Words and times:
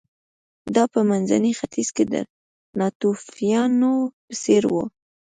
دا 0.75 0.83
په 0.93 0.99
منځني 1.09 1.51
ختیځ 1.59 1.89
کې 1.95 2.03
د 2.13 2.15
ناتوفیانو 2.79 3.93
په 4.25 4.33
څېر 4.41 4.63
و 4.73 4.75